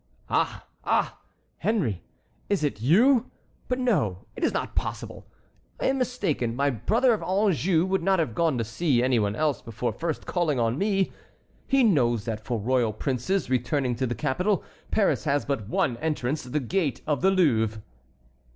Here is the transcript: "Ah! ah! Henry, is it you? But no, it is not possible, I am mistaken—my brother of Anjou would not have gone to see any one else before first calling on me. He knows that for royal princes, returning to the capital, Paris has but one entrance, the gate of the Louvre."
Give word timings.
"Ah! 0.31 0.65
ah! 0.83 1.19
Henry, 1.59 2.01
is 2.49 2.63
it 2.63 2.81
you? 2.81 3.29
But 3.67 3.77
no, 3.77 4.25
it 4.35 4.43
is 4.43 4.51
not 4.51 4.73
possible, 4.73 5.27
I 5.79 5.85
am 5.85 5.99
mistaken—my 5.99 6.71
brother 6.71 7.13
of 7.13 7.21
Anjou 7.21 7.85
would 7.85 8.01
not 8.01 8.17
have 8.17 8.33
gone 8.33 8.57
to 8.57 8.63
see 8.63 9.03
any 9.03 9.19
one 9.19 9.35
else 9.35 9.61
before 9.61 9.93
first 9.93 10.25
calling 10.25 10.59
on 10.59 10.75
me. 10.79 11.11
He 11.67 11.83
knows 11.83 12.25
that 12.25 12.43
for 12.43 12.57
royal 12.57 12.93
princes, 12.93 13.47
returning 13.47 13.93
to 13.97 14.07
the 14.07 14.15
capital, 14.15 14.63
Paris 14.89 15.25
has 15.25 15.45
but 15.45 15.67
one 15.69 15.97
entrance, 15.97 16.41
the 16.45 16.59
gate 16.59 17.03
of 17.05 17.21
the 17.21 17.29
Louvre." 17.29 17.83